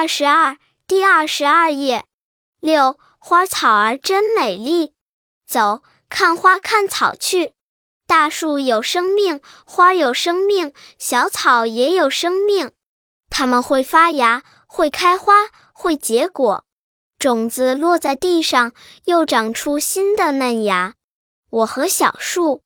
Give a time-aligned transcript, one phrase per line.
[0.00, 0.56] 二十二
[0.86, 2.06] 第二十二页。
[2.58, 4.94] 六花草儿真美丽。
[5.46, 7.52] 走看花看草去。
[8.06, 12.72] 大树有生命花有生命小草也有生命。
[13.28, 15.34] 它们会发芽会开花
[15.74, 16.64] 会结果。
[17.18, 18.72] 种子落在地上
[19.04, 20.94] 又长出新的嫩芽。
[21.50, 22.62] 我和小树